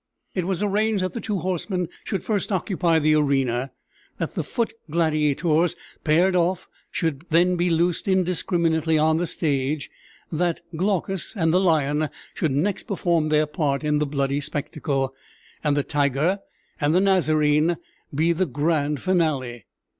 It 0.33 0.47
was 0.47 0.63
arranged 0.63 1.03
that 1.03 1.13
the 1.13 1.21
two 1.21 1.37
horsemen 1.37 1.87
should 2.03 2.23
first 2.23 2.51
occupy 2.51 2.97
the 2.97 3.13
arena; 3.13 3.69
that 4.17 4.33
the 4.33 4.41
foot 4.43 4.73
gladiators, 4.89 5.75
paired 6.03 6.35
off, 6.35 6.67
should 6.89 7.23
then 7.29 7.55
be 7.55 7.69
loosed 7.69 8.07
indiscriminately 8.07 8.97
on 8.97 9.17
the 9.17 9.27
stage; 9.27 9.91
that 10.31 10.61
Glaucus 10.75 11.33
and 11.35 11.53
the 11.53 11.59
lion 11.61 12.09
should 12.33 12.51
next 12.51 12.87
perform 12.87 13.29
their 13.29 13.45
part 13.45 13.83
in 13.83 13.99
the 13.99 14.07
bloody 14.07 14.41
spectacle; 14.41 15.13
and 15.63 15.77
the 15.77 15.83
tiger 15.83 16.39
and 16.79 16.95
the 16.95 16.99
Nazarene 16.99 17.77
be 18.11 18.33
the 18.33 18.47
grand 18.47 19.01
finale. 19.03 19.65